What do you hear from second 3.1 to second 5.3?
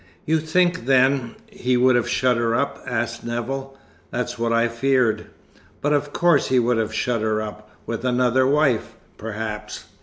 Nevill. "That's what I feared."